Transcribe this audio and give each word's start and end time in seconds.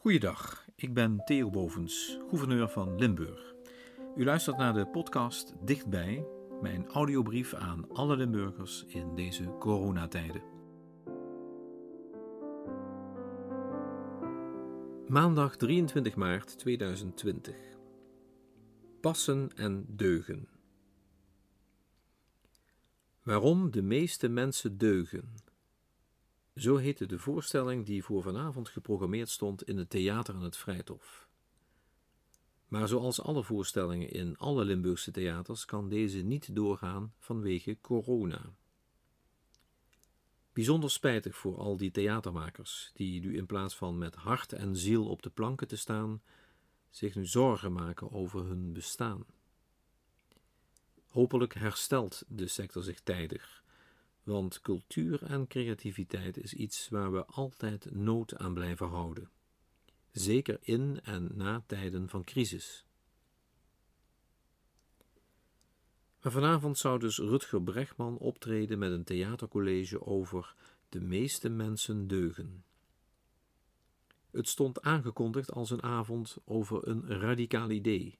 Goeiedag, 0.00 0.66
ik 0.76 0.94
ben 0.94 1.24
Theo 1.24 1.50
Bovens, 1.50 2.18
gouverneur 2.28 2.68
van 2.68 2.98
Limburg. 2.98 3.54
U 4.16 4.24
luistert 4.24 4.56
naar 4.56 4.74
de 4.74 4.86
podcast 4.86 5.54
Dichtbij, 5.64 6.26
mijn 6.60 6.86
audiobrief 6.86 7.54
aan 7.54 7.88
alle 7.92 8.16
Limburgers 8.16 8.84
in 8.88 9.14
deze 9.14 9.56
coronatijden. 9.58 10.42
Maandag 15.08 15.56
23 15.56 16.16
maart 16.16 16.58
2020. 16.58 17.56
Passen 19.00 19.50
en 19.56 19.84
deugen. 19.88 20.48
Waarom 23.22 23.70
de 23.70 23.82
meeste 23.82 24.28
mensen 24.28 24.78
deugen. 24.78 25.34
Zo 26.58 26.76
heette 26.76 27.06
de 27.06 27.18
voorstelling 27.18 27.86
die 27.86 28.04
voor 28.04 28.22
vanavond 28.22 28.68
geprogrammeerd 28.68 29.28
stond 29.28 29.62
in 29.62 29.76
het 29.76 29.90
Theater 29.90 30.34
aan 30.34 30.42
het 30.42 30.56
Vrijthof. 30.56 31.28
Maar 32.68 32.88
zoals 32.88 33.20
alle 33.20 33.44
voorstellingen 33.44 34.10
in 34.10 34.36
alle 34.36 34.64
Limburgse 34.64 35.10
theaters 35.10 35.64
kan 35.64 35.88
deze 35.88 36.18
niet 36.18 36.54
doorgaan 36.54 37.14
vanwege 37.18 37.78
corona. 37.80 38.52
Bijzonder 40.52 40.90
spijtig 40.90 41.36
voor 41.36 41.58
al 41.58 41.76
die 41.76 41.90
theatermakers 41.90 42.90
die 42.94 43.20
nu 43.20 43.36
in 43.36 43.46
plaats 43.46 43.76
van 43.76 43.98
met 43.98 44.14
hart 44.14 44.52
en 44.52 44.76
ziel 44.76 45.08
op 45.08 45.22
de 45.22 45.30
planken 45.30 45.68
te 45.68 45.76
staan, 45.76 46.22
zich 46.90 47.14
nu 47.14 47.26
zorgen 47.26 47.72
maken 47.72 48.12
over 48.12 48.46
hun 48.46 48.72
bestaan. 48.72 49.24
Hopelijk 51.06 51.54
herstelt 51.54 52.24
de 52.28 52.46
sector 52.46 52.82
zich 52.82 53.00
tijdig 53.00 53.66
want 54.28 54.60
cultuur 54.60 55.22
en 55.22 55.46
creativiteit 55.46 56.36
is 56.36 56.54
iets 56.54 56.88
waar 56.88 57.12
we 57.12 57.24
altijd 57.24 57.94
nood 57.94 58.36
aan 58.36 58.54
blijven 58.54 58.88
houden, 58.88 59.30
zeker 60.12 60.58
in 60.60 61.00
en 61.02 61.30
na 61.34 61.62
tijden 61.66 62.08
van 62.08 62.24
crisis. 62.24 62.84
Maar 66.22 66.32
vanavond 66.32 66.78
zou 66.78 66.98
dus 66.98 67.18
Rutger 67.18 67.62
Bregman 67.62 68.18
optreden 68.18 68.78
met 68.78 68.92
een 68.92 69.04
theatercollege 69.04 70.06
over 70.06 70.54
De 70.88 71.00
meeste 71.00 71.48
mensen 71.48 72.06
deugen. 72.06 72.64
Het 74.30 74.48
stond 74.48 74.82
aangekondigd 74.82 75.52
als 75.52 75.70
een 75.70 75.82
avond 75.82 76.36
over 76.44 76.88
een 76.88 77.06
radicaal 77.06 77.70
idee, 77.70 78.18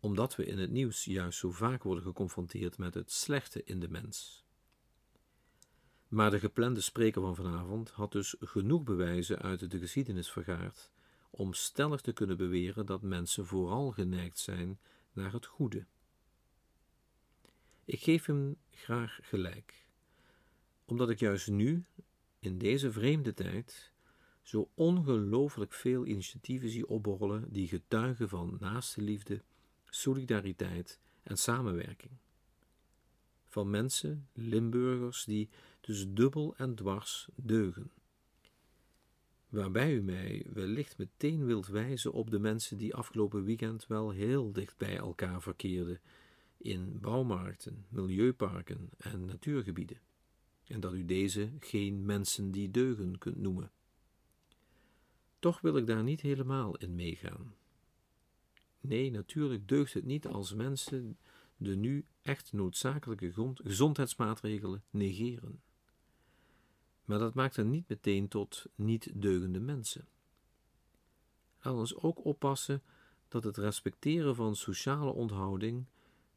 omdat 0.00 0.36
we 0.36 0.44
in 0.44 0.58
het 0.58 0.70
nieuws 0.70 1.04
juist 1.04 1.38
zo 1.38 1.50
vaak 1.50 1.82
worden 1.82 2.04
geconfronteerd 2.04 2.78
met 2.78 2.94
het 2.94 3.12
slechte 3.12 3.64
in 3.64 3.80
de 3.80 3.88
mens. 3.88 4.44
Maar 6.12 6.30
de 6.30 6.38
geplande 6.38 6.80
spreker 6.80 7.22
van 7.22 7.34
vanavond 7.34 7.90
had 7.90 8.12
dus 8.12 8.34
genoeg 8.40 8.82
bewijzen 8.82 9.38
uit 9.38 9.70
de 9.70 9.78
geschiedenis 9.78 10.30
vergaard 10.30 10.90
om 11.30 11.52
stellig 11.52 12.00
te 12.00 12.12
kunnen 12.12 12.36
beweren 12.36 12.86
dat 12.86 13.02
mensen 13.02 13.46
vooral 13.46 13.90
geneigd 13.90 14.38
zijn 14.38 14.78
naar 15.12 15.32
het 15.32 15.46
goede. 15.46 15.86
Ik 17.84 18.00
geef 18.00 18.26
hem 18.26 18.56
graag 18.70 19.18
gelijk, 19.22 19.86
omdat 20.84 21.10
ik 21.10 21.18
juist 21.18 21.48
nu, 21.48 21.84
in 22.38 22.58
deze 22.58 22.92
vreemde 22.92 23.34
tijd, 23.34 23.92
zo 24.42 24.70
ongelooflijk 24.74 25.72
veel 25.72 26.06
initiatieven 26.06 26.68
zie 26.68 26.88
opborrelen 26.88 27.52
die 27.52 27.68
getuigen 27.68 28.28
van 28.28 28.56
naaste 28.60 29.02
liefde, 29.02 29.42
solidariteit 29.88 31.00
en 31.22 31.36
samenwerking 31.36 32.12
van 33.52 33.70
mensen, 33.70 34.28
Limburgers, 34.32 35.24
die 35.24 35.48
dus 35.82 36.06
dubbel 36.08 36.54
en 36.56 36.74
dwars 36.74 37.28
deugen. 37.34 37.90
Waarbij 39.48 39.94
u 39.94 40.02
mij 40.02 40.46
wellicht 40.52 40.98
meteen 40.98 41.44
wilt 41.44 41.66
wijzen 41.66 42.12
op 42.12 42.30
de 42.30 42.38
mensen 42.38 42.78
die 42.78 42.94
afgelopen 42.94 43.44
weekend 43.44 43.86
wel 43.86 44.10
heel 44.10 44.52
dicht 44.52 44.76
bij 44.76 44.96
elkaar 44.96 45.42
verkeerden 45.42 46.00
in 46.56 46.98
bouwmarkten, 47.00 47.86
milieuparken 47.88 48.90
en 48.98 49.24
natuurgebieden, 49.24 50.00
en 50.64 50.80
dat 50.80 50.92
u 50.92 51.04
deze 51.04 51.50
geen 51.60 52.04
mensen 52.04 52.50
die 52.50 52.70
deugen 52.70 53.18
kunt 53.18 53.36
noemen. 53.36 53.70
Toch 55.38 55.60
wil 55.60 55.76
ik 55.76 55.86
daar 55.86 56.02
niet 56.02 56.20
helemaal 56.20 56.76
in 56.76 56.94
meegaan. 56.94 57.54
Nee, 58.80 59.10
natuurlijk 59.10 59.68
deugt 59.68 59.94
het 59.94 60.04
niet 60.04 60.26
als 60.26 60.54
mensen 60.54 61.18
de 61.56 61.76
nu 61.76 62.04
echt 62.22 62.52
noodzakelijke 62.52 63.32
gezondheidsmaatregelen 63.54 64.82
negeren. 64.90 65.60
Maar 67.12 67.20
dat 67.20 67.34
maakt 67.34 67.56
hen 67.56 67.70
niet 67.70 67.88
meteen 67.88 68.28
tot 68.28 68.66
niet 68.74 69.10
deugende 69.14 69.60
mensen. 69.60 70.08
Laat 71.60 71.74
ons 71.74 71.94
ook 71.94 72.24
oppassen 72.24 72.82
dat 73.28 73.44
het 73.44 73.56
respecteren 73.56 74.34
van 74.34 74.56
sociale 74.56 75.10
onthouding 75.10 75.84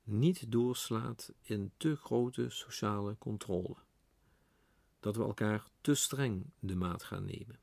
niet 0.04 0.52
doorslaat 0.52 1.34
in 1.42 1.72
te 1.78 1.96
grote 1.96 2.50
sociale 2.50 3.16
controle. 3.18 3.76
Dat 5.00 5.16
we 5.16 5.24
elkaar 5.24 5.64
te 5.82 5.94
streng 5.94 6.46
de 6.60 6.76
maat 6.76 7.04
gaan 7.04 7.26
nemen. 7.26 7.60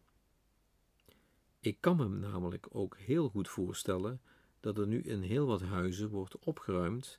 Ik 1.61 1.77
kan 1.81 1.97
me 1.97 2.09
namelijk 2.09 2.67
ook 2.71 2.99
heel 2.99 3.29
goed 3.29 3.49
voorstellen 3.49 4.21
dat 4.61 4.79
er 4.79 4.87
nu 4.87 5.03
in 5.03 5.23
heel 5.23 5.47
wat 5.47 5.63
huizen 5.63 6.09
wordt 6.09 6.39
opgeruimd 6.39 7.19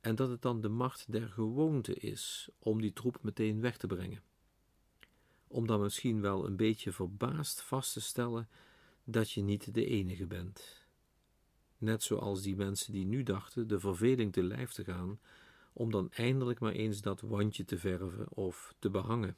en 0.00 0.14
dat 0.14 0.28
het 0.28 0.42
dan 0.42 0.60
de 0.60 0.68
macht 0.68 1.12
der 1.12 1.28
gewoonte 1.28 1.94
is 1.94 2.48
om 2.58 2.80
die 2.80 2.92
troep 2.92 3.18
meteen 3.22 3.60
weg 3.60 3.76
te 3.76 3.86
brengen. 3.86 4.22
Om 5.52 5.66
dan 5.66 5.80
misschien 5.80 6.20
wel 6.20 6.46
een 6.46 6.56
beetje 6.56 6.92
verbaasd 6.92 7.60
vast 7.62 7.92
te 7.92 8.00
stellen 8.00 8.48
dat 9.04 9.30
je 9.30 9.42
niet 9.42 9.74
de 9.74 9.86
enige 9.86 10.26
bent. 10.26 10.86
Net 11.78 12.02
zoals 12.02 12.42
die 12.42 12.56
mensen 12.56 12.92
die 12.92 13.04
nu 13.04 13.22
dachten 13.22 13.68
de 13.68 13.80
verveling 13.80 14.32
te 14.32 14.42
lijf 14.42 14.72
te 14.72 14.84
gaan, 14.84 15.20
om 15.72 15.90
dan 15.90 16.10
eindelijk 16.10 16.60
maar 16.60 16.72
eens 16.72 17.00
dat 17.00 17.20
wandje 17.20 17.64
te 17.64 17.78
verven 17.78 18.26
of 18.36 18.74
te 18.78 18.90
behangen. 18.90 19.36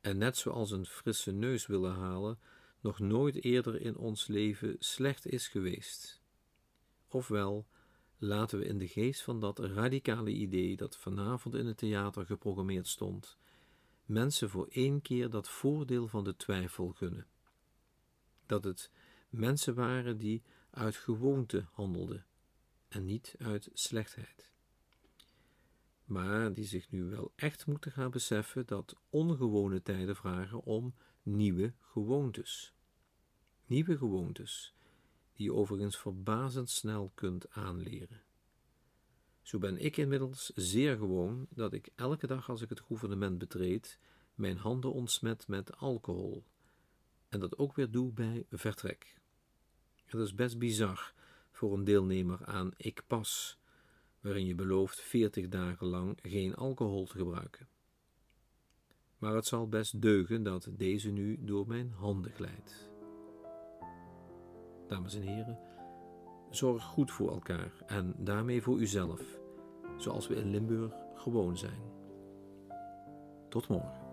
En 0.00 0.18
net 0.18 0.36
zoals 0.36 0.70
een 0.70 0.86
frisse 0.86 1.32
neus 1.32 1.66
willen 1.66 1.94
halen 1.94 2.38
nog 2.80 2.98
nooit 2.98 3.44
eerder 3.44 3.80
in 3.80 3.96
ons 3.96 4.26
leven 4.26 4.76
slecht 4.78 5.26
is 5.26 5.48
geweest. 5.48 6.20
Ofwel, 7.08 7.66
laten 8.18 8.58
we 8.58 8.64
in 8.64 8.78
de 8.78 8.88
geest 8.88 9.22
van 9.22 9.40
dat 9.40 9.58
radicale 9.58 10.30
idee 10.30 10.76
dat 10.76 10.96
vanavond 10.96 11.54
in 11.54 11.66
het 11.66 11.78
theater 11.78 12.26
geprogrammeerd 12.26 12.88
stond, 12.88 13.38
mensen 14.04 14.50
voor 14.50 14.66
één 14.70 15.02
keer 15.02 15.30
dat 15.30 15.48
voordeel 15.48 16.08
van 16.08 16.24
de 16.24 16.36
twijfel 16.36 16.88
gunnen. 16.88 17.26
Dat 18.46 18.64
het 18.64 18.90
mensen 19.28 19.74
waren 19.74 20.18
die 20.18 20.42
uit 20.70 20.96
gewoonte 20.96 21.66
handelden 21.72 22.26
en 22.88 23.04
niet 23.04 23.34
uit 23.38 23.68
slechtheid. 23.72 24.52
Maar 26.04 26.52
die 26.52 26.64
zich 26.64 26.90
nu 26.90 27.04
wel 27.04 27.32
echt 27.36 27.66
moeten 27.66 27.92
gaan 27.92 28.10
beseffen 28.10 28.66
dat 28.66 28.96
ongewone 29.10 29.82
tijden 29.82 30.16
vragen 30.16 30.62
om 30.62 30.94
nieuwe 31.22 31.72
gewoontes. 31.80 32.74
Nieuwe 33.66 33.96
gewoontes 33.96 34.74
die 35.32 35.46
je 35.46 35.52
overigens 35.52 35.98
verbazend 35.98 36.70
snel 36.70 37.10
kunt 37.14 37.50
aanleren. 37.50 38.23
Zo 39.44 39.58
ben 39.58 39.78
ik 39.78 39.96
inmiddels 39.96 40.52
zeer 40.54 40.96
gewoon 40.96 41.46
dat 41.50 41.72
ik 41.72 41.88
elke 41.94 42.26
dag 42.26 42.50
als 42.50 42.62
ik 42.62 42.68
het 42.68 42.80
gouvernement 42.80 43.38
betreed, 43.38 43.98
mijn 44.34 44.56
handen 44.56 44.92
ontsmet 44.92 45.48
met 45.48 45.76
alcohol, 45.76 46.44
en 47.28 47.40
dat 47.40 47.58
ook 47.58 47.74
weer 47.74 47.90
doe 47.90 48.12
bij 48.12 48.46
vertrek. 48.50 49.16
Het 50.04 50.20
is 50.20 50.34
best 50.34 50.58
bizar 50.58 51.12
voor 51.50 51.74
een 51.74 51.84
deelnemer 51.84 52.44
aan 52.44 52.72
Ik 52.76 53.02
Pas, 53.06 53.58
waarin 54.20 54.46
je 54.46 54.54
belooft 54.54 55.00
veertig 55.00 55.48
dagen 55.48 55.86
lang 55.86 56.18
geen 56.22 56.54
alcohol 56.54 57.06
te 57.06 57.16
gebruiken. 57.16 57.68
Maar 59.18 59.34
het 59.34 59.46
zal 59.46 59.68
best 59.68 60.02
deugen 60.02 60.42
dat 60.42 60.68
deze 60.72 61.10
nu 61.10 61.44
door 61.44 61.66
mijn 61.66 61.90
handen 61.90 62.32
glijdt 62.32 62.92
dames 64.94 65.14
en 65.14 65.22
heren, 65.22 65.58
zorg 66.56 66.84
goed 66.84 67.10
voor 67.10 67.30
elkaar 67.30 67.72
en 67.86 68.14
daarmee 68.16 68.62
voor 68.62 68.78
uzelf, 68.78 69.22
zoals 69.96 70.26
we 70.28 70.34
in 70.34 70.50
Limburg 70.50 70.92
gewoon 71.14 71.56
zijn. 71.56 71.80
Tot 73.48 73.68
morgen. 73.68 74.03